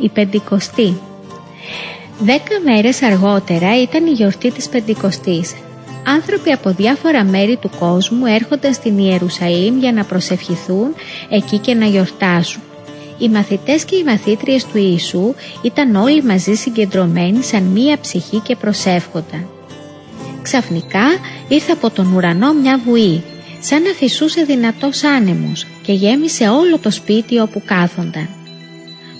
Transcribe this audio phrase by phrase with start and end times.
[0.00, 0.96] η Πεντηκοστή.
[2.18, 5.54] Δέκα μέρες αργότερα ήταν η γιορτή της Πεντηκοστής.
[6.06, 10.94] Άνθρωποι από διάφορα μέρη του κόσμου έρχονταν στην Ιερουσαλήμ για να προσευχηθούν
[11.28, 12.62] εκεί και να γιορτάσουν.
[13.18, 18.56] Οι μαθητές και οι μαθήτριες του Ιησού ήταν όλοι μαζί συγκεντρωμένοι σαν μία ψυχή και
[18.56, 19.46] προσεύχονταν.
[20.42, 21.06] Ξαφνικά
[21.48, 23.22] ήρθε από τον ουρανό μια βουή,
[23.60, 28.28] σαν να φυσούσε δυνατός άνεμος και γέμισε όλο το σπίτι όπου κάθονταν.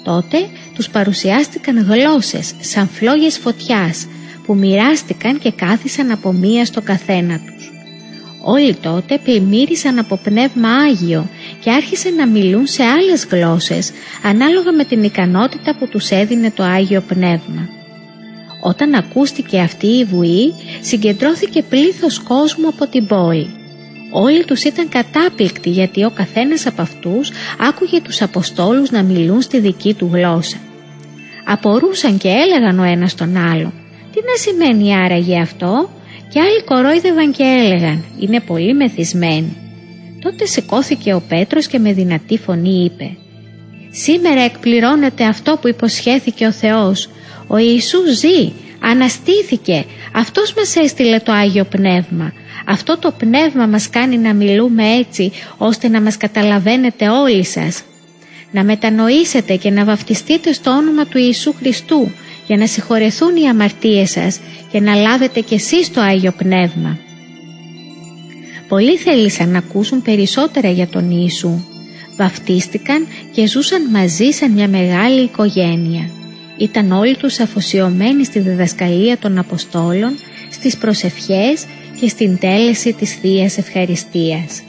[0.05, 0.39] Τότε
[0.75, 4.07] τους παρουσιάστηκαν γλώσσες σαν φλόγες φωτιάς
[4.47, 7.73] που μοιράστηκαν και κάθισαν από μία στο καθένα τους.
[8.41, 11.29] Όλοι τότε πλημμύρισαν από πνεύμα Άγιο
[11.61, 13.91] και άρχισαν να μιλούν σε άλλες γλώσσες
[14.23, 17.69] ανάλογα με την ικανότητα που τους έδινε το Άγιο Πνεύμα.
[18.61, 23.64] Όταν ακούστηκε αυτή η βουή συγκεντρώθηκε πλήθος κόσμου από την πόλη.
[24.17, 27.33] Όλοι τους ήταν κατάπληκτοι γιατί ο καθένας από αυτούς
[27.69, 30.57] άκουγε τους Αποστόλους να μιλούν στη δική του γλώσσα.
[31.45, 33.73] Απορούσαν και έλεγαν ο ένας τον άλλο
[34.13, 35.91] «Τι να σημαίνει άραγε αυτό»
[36.29, 39.57] και άλλοι κορόιδευαν και έλεγαν «Είναι πολύ μεθυσμένοι».
[40.21, 43.17] Τότε σηκώθηκε ο Πέτρος και με δυνατή φωνή είπε
[43.91, 47.11] «Σήμερα εκπληρώνεται αυτό που υποσχέθηκε ο Θεός.
[47.47, 48.53] Ο Ιησούς ζει,
[48.91, 49.85] αναστήθηκε,
[50.17, 52.33] Αυτός μας έστειλε το Άγιο Πνεύμα.
[52.67, 57.83] Αυτό το Πνεύμα μας κάνει να μιλούμε έτσι ώστε να μας καταλαβαίνετε όλοι σας.
[58.51, 62.13] Να μετανοήσετε και να βαφτιστείτε στο όνομα του Ιησού Χριστού
[62.47, 66.99] για να συγχωρεθούν οι αμαρτίες σας και να λάβετε κι εσείς το Άγιο Πνεύμα.
[68.69, 71.65] Πολλοί θέλησαν να ακούσουν περισσότερα για τον Ιησού.
[72.17, 76.11] Βαφτίστηκαν και ζούσαν μαζί σαν μια μεγάλη οικογένεια.
[76.57, 80.19] Ήταν όλοι τους αφοσιωμένοι στη διδασκαλία των Αποστόλων,
[80.51, 81.65] στις προσευχές
[82.01, 84.63] και στην τέλεση της Θείας Ευχαριστίας.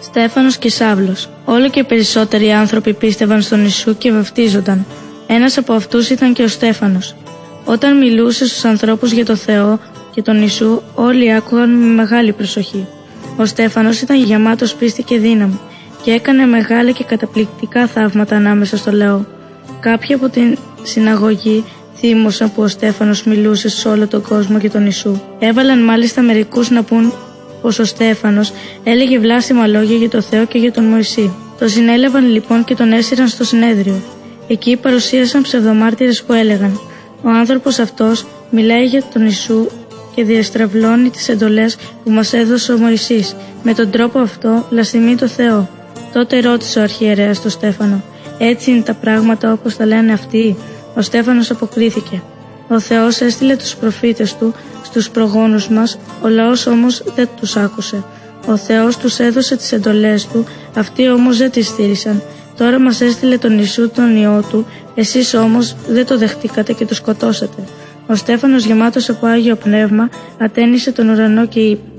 [0.00, 1.28] Στέφανος και Σάβλος.
[1.44, 4.86] Όλο και περισσότεροι άνθρωποι πίστευαν στον Ιησού και βαφτίζονταν.
[5.26, 7.16] Ένας από αυτούς ήταν και ο Στέφανος.
[7.64, 9.80] Όταν μιλούσε στους ανθρώπους για το Θεό
[10.14, 12.86] και τον Ιησού, όλοι άκουγαν με μεγάλη προσοχή.
[13.36, 15.60] Ο Στέφανος ήταν γεμάτος πίστη και δύναμη
[16.02, 19.20] και έκανε μεγάλα και καταπληκτικά θαύματα ανάμεσα στο λαό.
[19.80, 21.64] Κάποιοι από την συναγωγή
[21.96, 25.20] θύμωσαν που ο Στέφανος μιλούσε σε όλο τον κόσμο για τον Ιησού.
[25.38, 27.12] Έβαλαν μάλιστα μερικούς να πούν
[27.62, 28.52] πως ο Στέφανος
[28.84, 31.34] έλεγε βλάσιμα λόγια για το Θεό και για τον Μωυσή.
[31.58, 34.02] Το συνέλαβαν λοιπόν και τον έσυραν στο συνέδριο.
[34.48, 36.80] Εκεί παρουσίασαν ψευδομάρτυρες που έλεγαν
[37.22, 39.66] «Ο άνθρωπος αυτός μιλάει για τον Ιησού
[40.14, 43.36] και διαστραβλώνει τις εντολές που μας έδωσε ο Μωυσής.
[43.62, 45.79] Με τον τρόπο αυτό λαστιμεί το Θεό».
[46.12, 48.02] Τότε ρώτησε ο αρχιερέας τον Στέφανο
[48.38, 50.56] «Έτσι είναι τα πράγματα όπως τα λένε αυτοί»
[50.94, 52.22] Ο Στέφανος αποκρίθηκε
[52.68, 58.04] «Ο Θεός έστειλε τους προφήτες του στους προγόνους μας, ο λαός όμως δεν τους άκουσε.
[58.46, 60.44] Ο Θεός τους έδωσε τις εντολές του,
[60.76, 62.22] αυτοί όμως δεν τις στήρισαν.
[62.56, 66.94] Τώρα μας έστειλε τον Ιησού τον Υιό του, εσείς όμως δεν το δεχτήκατε και το
[66.94, 67.62] σκοτώσατε.
[68.06, 71.89] Ο Στέφανος γεμάτος από Άγιο Πνεύμα ατένισε τον ουρανό και είπε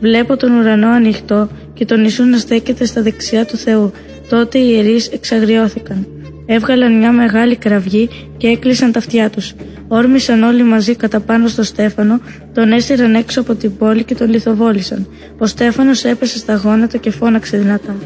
[0.00, 3.92] «Βλέπω τον ουρανό ανοιχτό και τον Ιησού να στέκεται στα δεξιά του Θεού».
[4.28, 6.06] Τότε οι ιερείς εξαγριώθηκαν.
[6.46, 9.54] Έβγαλαν μια μεγάλη κραυγή και έκλεισαν τα αυτιά τους.
[9.88, 12.20] Όρμησαν όλοι μαζί κατά πάνω στο Στέφανο,
[12.54, 15.06] τον έσυραν έξω από την πόλη και τον λιθοβόλησαν.
[15.38, 17.96] Ο Στέφανος έπεσε στα γόνατα και φώναξε δυνατά.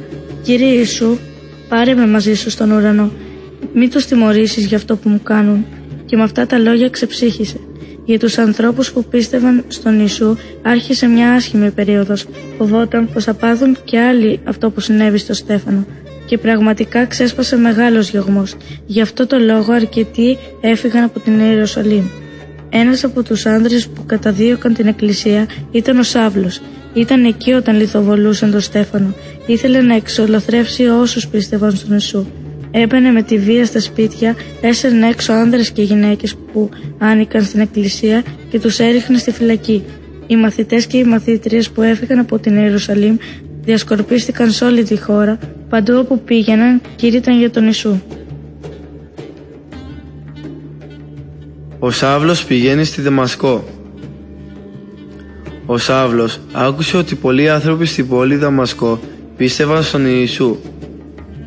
[0.42, 1.16] Κύριε Ιησού,
[1.68, 3.10] πάρε με μαζί σου στον ουρανό.
[3.74, 5.66] Μην τους τιμωρήσεις για αυτό που μου κάνουν.
[6.04, 7.56] Και με αυτά τα λόγια ξεψύχησε.
[8.04, 12.26] Για τους ανθρώπους που πίστευαν στον Ιησού άρχισε μια άσχημη περίοδος.
[12.58, 15.86] Φοβόταν πως θα πάθουν και άλλοι αυτό που συνέβη στο Στέφανο
[16.26, 18.54] και πραγματικά ξέσπασε μεγάλος γεγμός.
[18.86, 22.04] Γι' αυτό το λόγο αρκετοί έφυγαν από την Ιερουσαλήμ.
[22.70, 26.60] Ένας από τους άνδρες που καταδίωκαν την εκκλησία ήταν ο Σάβλος.
[26.94, 29.14] Ήταν εκεί όταν λιθοβολούσαν τον Στέφανο.
[29.46, 32.26] Ήθελε να εξολοθρεύσει όσους πίστευαν στον Ιησού.
[32.74, 38.22] Έμπαινε με τη βία στα σπίτια, έσαιρνε έξω άνδρες και γυναίκες που άνοικαν στην εκκλησία
[38.50, 39.84] και τους έριχνε στη φυλακή.
[40.26, 43.16] Οι μαθητές και οι μαθήτριες που έφυγαν από την Ιερουσαλήμ
[43.62, 45.38] διασκορπίστηκαν σε όλη τη χώρα,
[45.68, 48.00] παντού όπου πήγαιναν κήρυταν για τον Ιησού.
[51.78, 53.64] Ο Σάβλος πηγαίνει στη Δαμασκό.
[55.66, 59.00] Ο Σάβλος άκουσε ότι πολλοί άνθρωποι στην πόλη Δαμασκό
[59.36, 60.56] πίστευαν στον Ιησού.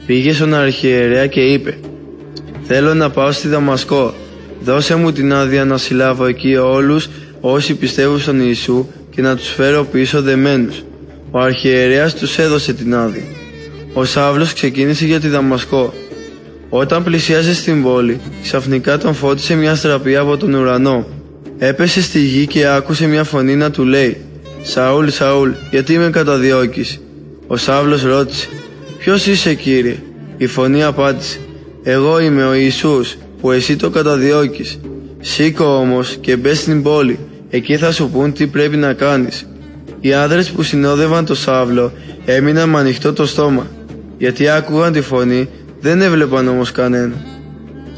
[0.05, 1.77] Πήγε στον αρχιερέα και είπε
[2.63, 4.13] «Θέλω να πάω στη Δαμασκό.
[4.63, 7.09] Δώσε μου την άδεια να συλλάβω εκεί όλους
[7.41, 10.83] όσοι πιστεύουν στον Ιησού και να τους φέρω πίσω δεμένους».
[11.31, 13.23] Ο αρχιερέας τους έδωσε την άδεια.
[13.93, 15.93] Ο Σάβλος ξεκίνησε για τη Δαμασκό.
[16.69, 21.07] Όταν πλησιάζε στην πόλη, ξαφνικά τον φώτισε μια στραπή από τον ουρανό.
[21.57, 24.17] Έπεσε στη γη και άκουσε μια φωνή να του λέει
[24.61, 26.99] «Σαούλ, Σαούλ, γιατί με καταδιώκεις»
[27.47, 28.47] Ο Σάβλος ρώτησε
[29.05, 29.95] «Ποιος είσαι Κύριε»
[30.37, 31.39] Η φωνή απάντησε
[31.83, 34.79] «Εγώ είμαι ο Ιησούς που εσύ το καταδιώκεις.
[35.19, 37.19] Σήκω όμως και μπε στην πόλη,
[37.49, 39.47] εκεί θα σου πούν τι πρέπει να κάνεις».
[39.99, 41.91] Οι άνδρες που συνόδευαν το Σάβλο
[42.25, 43.67] έμειναν με ανοιχτό το στόμα,
[44.17, 45.49] γιατί άκουγαν τη φωνή,
[45.79, 47.15] δεν έβλεπαν όμως κανένα.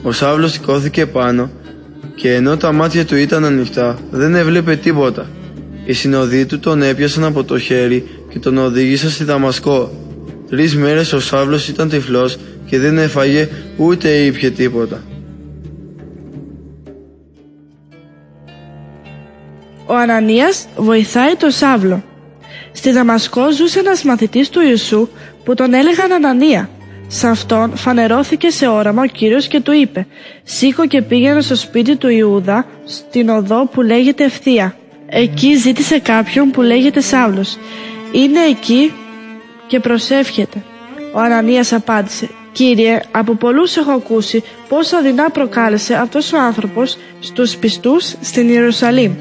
[0.04, 1.52] Ο Σάβλος σηκώθηκε πάνω
[2.16, 5.30] και ενώ τα μάτια του ήταν ανοιχτά, δεν έβλεπε τίποτα.
[5.86, 10.07] Οι συνοδοί του τον έπιασαν από το χέρι και τον οδήγησαν στη Δαμασκό.
[10.50, 15.04] Τρεις μέρες ο Σάβλος ήταν τυφλός και δεν έφαγε ούτε ήπια τίποτα.
[19.86, 22.04] Ο Ανανίας βοηθάει τον Σάβλο.
[22.72, 25.08] Στη Δαμασκό ζούσε ένας μαθητής του Ιησού
[25.44, 26.70] που τον έλεγαν Ανανία.
[27.08, 30.08] Σε αυτόν φανερώθηκε σε όραμα ο Κύριος και του είπε
[30.44, 34.78] «Σήκω και πήγαινε στο σπίτι του Ιούδα, στην οδό που λέγεται Ευθεία.
[35.10, 37.58] Εκεί ζήτησε κάποιον που λέγεται Σάβλος.
[38.12, 38.92] Είναι εκεί
[39.68, 40.64] και προσεύχεται».
[41.14, 47.56] Ο Ανανίας απάντησε «Κύριε, από πολλούς έχω ακούσει πόσα δεινά προκάλεσε αυτός ο άνθρωπος στους
[47.56, 49.14] πιστούς στην Ιερουσαλήμ.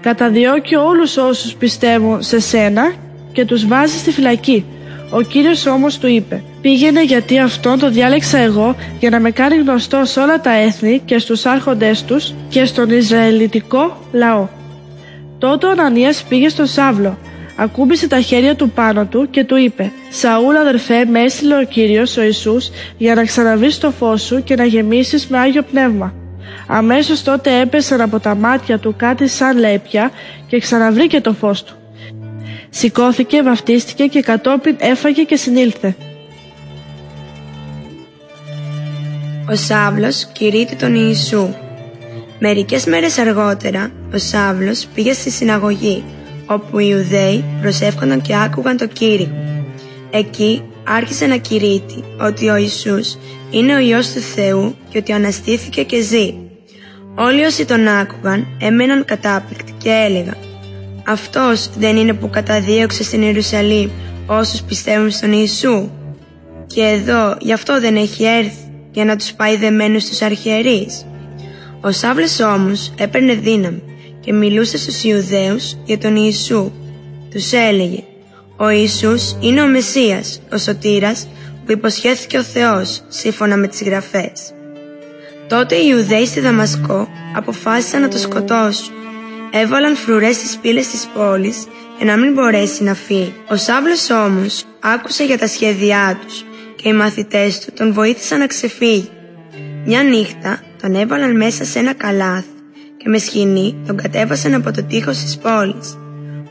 [0.00, 2.92] Καταδιώκει όλους όσους πιστεύουν σε σένα
[3.32, 4.64] και τους βάζει στη φυλακή.
[5.10, 9.56] Ο Κύριος όμως του είπε «Πήγαινε γιατί αυτόν το διάλεξα εγώ για να με κάνει
[9.56, 14.48] γνωστό σε όλα τα έθνη και στους άρχοντές τους και στον Ισραηλιτικό λαό».
[15.38, 17.18] Τότε ο Ανανίας πήγε στον Σάβλο,
[17.60, 22.16] ακούμπησε τα χέρια του πάνω του και του είπε «Σαούλ αδερφέ με έστειλε ο Κύριος
[22.16, 26.14] ο Ιησούς για να ξαναβρεις το φως σου και να γεμίσεις με Άγιο Πνεύμα».
[26.66, 30.10] Αμέσως τότε έπεσαν από τα μάτια του κάτι σαν λέπια
[30.46, 31.74] και ξαναβρήκε το φως του.
[32.70, 35.96] Σηκώθηκε, βαφτίστηκε και κατόπιν έφαγε και συνήλθε.
[39.50, 41.48] Ο Σάβλος κηρύττει τον Ιησού.
[42.38, 46.04] Μερικές μέρες αργότερα, ο Σάβλος πήγε στη συναγωγή,
[46.48, 49.30] όπου οι Ιουδαίοι προσεύχονταν και άκουγαν το Κύριο.
[50.10, 53.18] Εκεί άρχισε να κηρύττει ότι ο Ιησούς
[53.50, 56.34] είναι ο Υιός του Θεού και ότι αναστήθηκε και ζει.
[57.14, 60.36] Όλοι όσοι τον άκουγαν έμεναν κατάπληκτοι και έλεγαν
[61.06, 63.90] «Αυτός δεν είναι που καταδίωξε στην Ιερουσαλήμ
[64.26, 65.90] όσους πιστεύουν στον Ιησού»
[66.66, 71.06] και εδώ γι' αυτό δεν έχει έρθει για να τους πάει δεμένους στους αρχιερείς.
[71.80, 73.82] Ο Σάβλες όμως έπαιρνε δύναμη
[74.28, 76.72] και μιλούσε στους Ιουδαίους για τον Ιησού.
[77.30, 78.02] Τους έλεγε
[78.56, 81.28] «Ο Ιησούς είναι ο Μεσσίας, ο Σωτήρας
[81.64, 84.52] που υποσχέθηκε ο Θεός σύμφωνα με τις γραφές».
[85.48, 88.94] Τότε οι Ιουδαίοι στη Δαμασκό αποφάσισαν να το σκοτώσουν.
[89.50, 91.66] Έβαλαν φρουρές στις πύλες της πόλης
[91.96, 93.34] για να μην μπορέσει να φύγει.
[93.48, 96.44] Ο Σάβλος όμως άκουσε για τα σχέδιά τους
[96.76, 99.10] και οι μαθητές του τον βοήθησαν να ξεφύγει.
[99.84, 102.57] Μια νύχτα τον έβαλαν μέσα σε ένα καλάθι
[102.98, 105.98] και με σκηνή τον κατέβασαν από το τείχος της πόλης.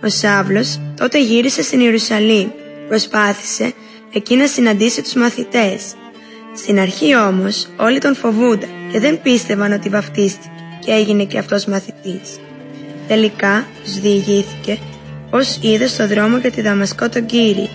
[0.04, 2.50] Ο Σάβλος τότε γύρισε στην Ιερουσαλήμ.
[2.88, 3.74] Προσπάθησε
[4.14, 5.94] εκεί να συναντήσει τους μαθητές.
[6.56, 10.50] Στην αρχή όμως όλοι τον φοβούνταν και δεν πίστευαν ότι βαφτίστηκε
[10.80, 12.40] και έγινε και αυτός μαθητής.
[13.08, 14.78] Τελικά τους διηγήθηκε
[15.30, 17.70] πως είδε στο δρόμο για τη Δαμασκό τον Κύριο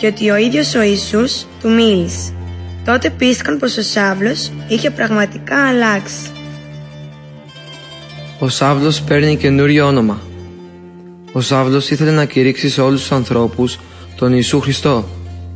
[0.00, 2.34] και ότι ο ίδιος ο Ιησούς του μίλησε.
[2.84, 6.30] Τότε πίστηκαν πως ο Σάβλος είχε πραγματικά αλλάξει.
[8.38, 10.20] Ο Σάβλος παίρνει καινούριο όνομα.
[11.32, 13.78] Ο Σάβλος ήθελε να κηρύξει σε όλους τους ανθρώπους
[14.16, 15.04] τον Ιησού Χριστό.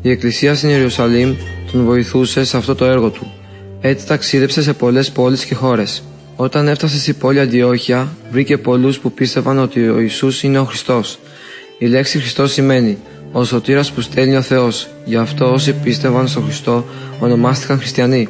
[0.03, 1.35] Η Εκκλησία στην Ιερουσαλήμ
[1.73, 3.33] τον βοηθούσε σε αυτό το έργο του.
[3.81, 6.03] Έτσι ταξίδεψε σε πολλές πόλεις και χώρες.
[6.37, 11.19] Όταν έφτασε στη πόλη Αντιόχεια, βρήκε πολλούς που πίστευαν ότι ο Ιησούς είναι ο Χριστός.
[11.79, 12.99] Η λέξη Χριστός σημαίνει
[13.33, 14.89] «Ο σωτήρας που στέλνει ο Θεός».
[15.05, 16.85] Γι' αυτό όσοι πίστευαν στον Χριστό
[17.21, 18.29] ονομάστηκαν χριστιανοί.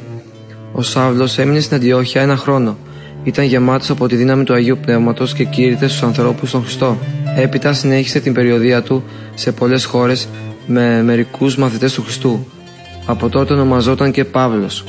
[0.73, 2.77] Ο Σάβλος έμεινε στην Αντιόχεια ένα χρόνο.
[3.23, 6.97] Ήταν γεμάτος από τη δύναμη του Αγίου Πνεύματος και κήρυτε στους ανθρώπους στον Χριστό.
[7.35, 10.27] Έπειτα συνέχισε την περιοδία του σε πολλές χώρες
[10.65, 12.45] με μερικούς μαθητές του Χριστού.
[13.05, 14.83] Από τότε ονομαζόταν και Παύλος.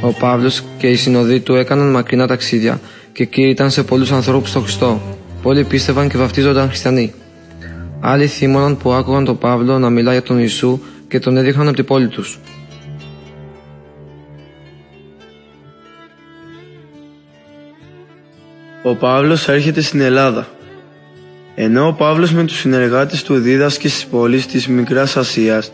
[0.00, 2.80] Ο Παύλος και οι συνοδοί του έκαναν μακρινά ταξίδια
[3.12, 5.00] και κήρυταν σε πολλούς ανθρώπους στον Χριστό.
[5.42, 7.12] Πολλοί πίστευαν και βαφτίζονταν χριστιανοί.
[8.00, 11.76] Άλλοι θύμωναν που άκουγαν τον Παύλο να μιλά για τον Ιησού και τον έδειχναν από
[11.76, 12.38] την πόλη τους.
[18.88, 20.46] Ο Παύλος έρχεται στην Ελλάδα.
[21.54, 25.72] Ενώ ο Παύλος με τους συνεργάτες του δίδασκε στις πόλεις της Μικράς Ασίας,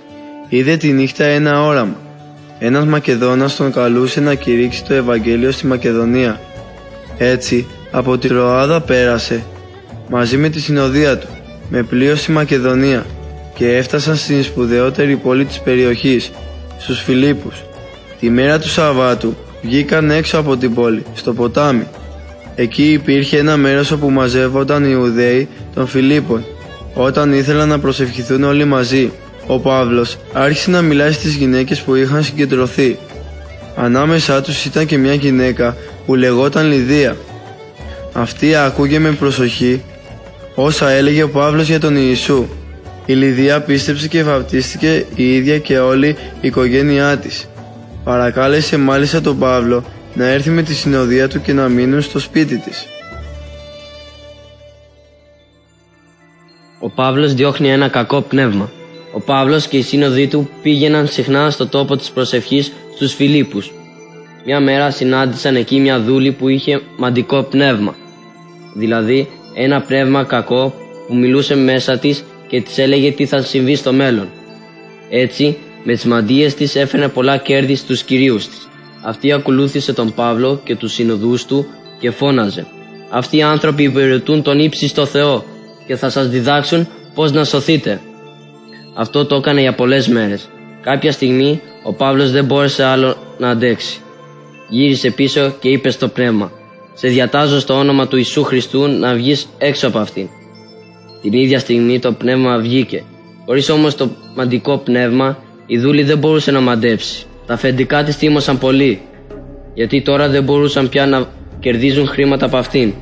[0.48, 1.96] είδε τη νύχτα ένα όραμα.
[2.58, 6.40] Ένας Μακεδόνας τον καλούσε να κηρύξει το Ευαγγέλιο στη Μακεδονία.
[7.18, 9.44] Έτσι, από τη Ροάδα πέρασε,
[10.08, 11.28] μαζί με τη συνοδεία του,
[11.68, 13.06] με πλοίο στη Μακεδονία
[13.54, 16.30] και έφτασαν στην σπουδαιότερη πόλη της περιοχής,
[16.78, 17.62] στους Φιλίππους.
[18.20, 21.86] Τη μέρα του Σαββάτου βγήκαν έξω από την πόλη, στο ποτάμι.
[22.54, 26.44] Εκεί υπήρχε ένα μέρος όπου μαζεύονταν οι Ιουδαίοι των Φιλίππων,
[26.94, 29.12] όταν ήθελαν να προσευχηθούν όλοι μαζί.
[29.46, 32.98] ο Παύλος άρχισε να μιλάει στις γυναίκες που είχαν συγκεντρωθεί.
[33.76, 37.16] Ανάμεσά τους ήταν και μια γυναίκα που λεγόταν Λιδία.
[38.12, 39.82] Αυτή άκουγε με προσοχή
[40.54, 42.46] όσα έλεγε ο Παύλος για τον Ιησού.
[43.06, 47.48] Η Λιδία πίστεψε και βαπτίστηκε η ίδια και όλη η οικογένειά της.
[48.04, 52.58] Παρακάλεσε μάλιστα τον Παύλο να έρθει με τη συνοδεία του και να μείνουν στο σπίτι
[52.58, 52.86] της.
[56.80, 58.70] Ο Παύλος διώχνει ένα κακό πνεύμα.
[59.12, 63.72] Ο Παύλος και οι σύνοδοι του πήγαιναν συχνά στο τόπο της προσευχής στους Φιλίππους.
[64.44, 67.94] Μια μέρα συνάντησαν εκεί μια δούλη που είχε μαντικό πνεύμα.
[68.74, 70.74] Δηλαδή ένα πνεύμα κακό
[71.06, 74.28] που μιλούσε μέσα της και της έλεγε τι θα συμβεί στο μέλλον.
[75.10, 78.68] Έτσι, με τις μαντίες της έφερε πολλά κέρδη στους κυρίους της.
[79.04, 81.66] Αυτή ακολούθησε τον Παύλο και τους συνοδούς του
[81.98, 82.66] και φώναζε
[83.10, 85.44] «Αυτοί οι άνθρωποι υπηρετούν τον ύψιστο Θεό
[85.86, 88.00] και θα σας διδάξουν πώς να σωθείτε».
[88.94, 90.48] Αυτό το έκανε για πολλές μέρες.
[90.80, 94.00] Κάποια στιγμή ο Παύλος δεν μπόρεσε άλλο να αντέξει.
[94.68, 96.50] Γύρισε πίσω και είπε στο πνεύμα
[96.94, 100.28] «Σε διατάζω στο όνομα του Ιησού Χριστού να βγεις έξω από αυτήν».
[101.22, 103.04] Την ίδια στιγμή το πνεύμα βγήκε.
[103.44, 107.26] Χωρίς όμως το μαντικό πνεύμα η δούλη δεν μπορούσε να μαντέψει.
[107.52, 109.00] Τα αφεντικά της τίμωσαν πολύ
[109.74, 111.24] γιατί τώρα δεν μπορούσαν πια να
[111.60, 112.92] κερδίζουν χρήματα από αυτήν.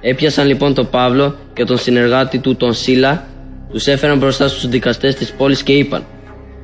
[0.00, 3.26] Έπιασαν λοιπόν τον Παύλο και τον συνεργάτη του τον Σίλα
[3.70, 6.04] τους έφεραν μπροστά στους δικαστές της πόλης και είπαν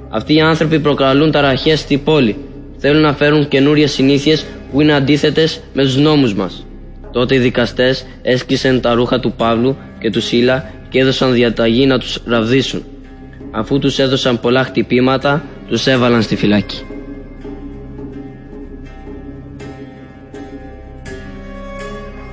[0.08, 2.36] «Αυτοί οι άνθρωποι προκαλούν ταραχές στη πόλη.
[2.76, 6.66] Θέλουν να φέρουν καινούριες συνήθειες που είναι αντίθετες με τους νόμους μας».
[7.12, 11.98] Τότε οι δικαστές έσκησαν τα ρούχα του Παύλου και του Σίλα και έδωσαν διαταγή να
[11.98, 12.84] τους ραβδίσουν.
[13.50, 16.85] Αφού τους έδωσαν πολλά χτυπήματα, τους έβαλαν στη φυλάκη.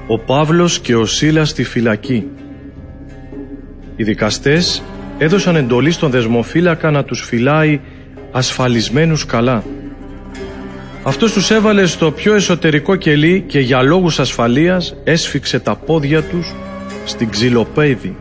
[0.08, 2.28] Ο Παύλος και ο Σίλας στη φυλακή
[3.96, 4.84] οι δικαστές
[5.18, 7.80] έδωσαν εντολή στον δεσμοφύλακα να τους φυλάει
[8.32, 9.64] ασφαλισμένους καλά.
[11.04, 16.54] Αυτός τους έβαλε στο πιο εσωτερικό κελί και για λόγους ασφαλείας έσφιξε τα πόδια τους
[17.06, 18.16] στην ξυλοπέδη.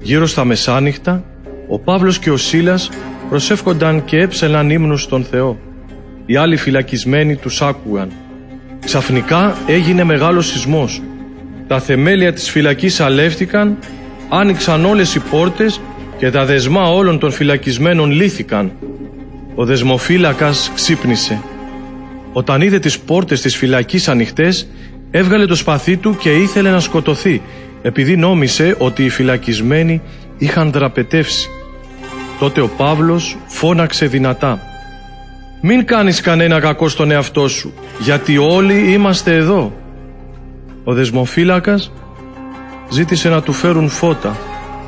[0.00, 1.24] Γύρω στα μεσάνυχτα,
[1.68, 2.90] ο Παύλος και ο Σίλας
[3.28, 5.58] προσεύχονταν και έψελαν ύμνους στον Θεό.
[6.26, 8.12] Οι άλλοι φυλακισμένοι τους άκουγαν.
[8.86, 11.02] Ξαφνικά έγινε μεγάλος σεισμός.
[11.66, 13.78] Τα θεμέλια της φυλακής αλεύτηκαν
[14.28, 15.80] άνοιξαν όλες οι πόρτες
[16.18, 18.72] και τα δεσμά όλων των φυλακισμένων λύθηκαν.
[19.54, 21.42] Ο δεσμοφύλακας ξύπνησε.
[22.32, 24.68] Όταν είδε τις πόρτες της φυλακής ανοιχτές,
[25.10, 27.42] έβγαλε το σπαθί του και ήθελε να σκοτωθεί,
[27.82, 30.02] επειδή νόμισε ότι οι φυλακισμένοι
[30.38, 31.48] είχαν δραπετεύσει.
[32.38, 34.75] Τότε ο Παύλος φώναξε δυνατά.
[35.60, 39.72] «Μην κάνεις κανένα κακό στον εαυτό σου, γιατί όλοι είμαστε εδώ».
[40.84, 41.92] Ο δεσμοφύλακας
[42.90, 44.36] ζήτησε να του φέρουν φώτα.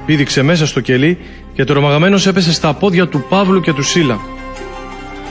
[0.06, 1.18] Πήδηξε μέσα στο κελί
[1.54, 4.18] και τρομαγμένος έπεσε στα πόδια του Παύλου και του Σίλα.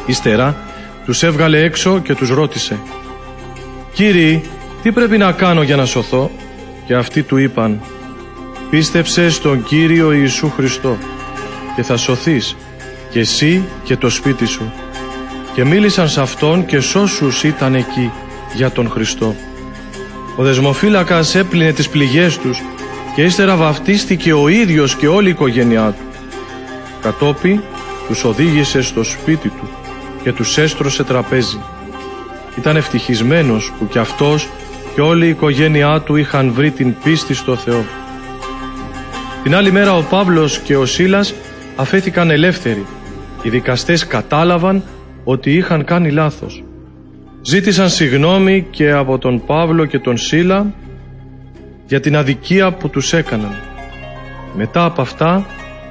[0.06, 0.56] Ύστερα
[1.06, 2.78] τους έβγαλε έξω και τους ρώτησε
[3.94, 4.44] «Κύριοι,
[4.82, 6.32] τι πρέπει να κάνω για να σωθώ»
[6.86, 7.82] και αυτοί του είπαν
[8.70, 10.98] «Πίστεψε στον Κύριο Ιησού Χριστό
[11.76, 12.56] και θα σωθείς
[13.10, 14.72] και εσύ και το σπίτι σου»
[15.58, 18.12] και μίλησαν σε Αυτόν και σ' όσους ήταν εκεί
[18.54, 19.36] για τον Χριστό.
[20.36, 22.62] Ο δεσμοφύλακας έπλυνε τις πληγές τους
[23.16, 26.20] και ύστερα βαφτίστηκε ο ίδιος και όλη η οικογένειά του.
[27.02, 27.62] Κατόπιν
[28.08, 29.70] τους οδήγησε στο σπίτι του
[30.24, 31.60] και τους έστρωσε τραπέζι.
[32.58, 34.48] Ήταν ευτυχισμένος που κι αυτός
[34.96, 37.86] και όλη η οικογένειά του είχαν βρει την πίστη στο Θεό.
[39.44, 41.34] Την άλλη μέρα ο Παύλος και ο Σίλας
[41.76, 42.86] αφέθηκαν ελεύθεροι.
[43.42, 44.84] Οι δικαστές κατάλαβαν
[45.30, 46.64] ότι είχαν κάνει λάθος
[47.42, 50.74] ζήτησαν συγνώμη και από τον Παύλο και τον Σίλα
[51.88, 53.56] για την αδικία που τους έκαναν.
[54.56, 55.46] Μετά από αυτά,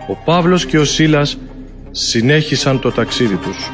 [0.08, 1.38] ο Παύλος και ο Σίλας
[1.90, 3.70] συνέχισαν το ταξίδι τους.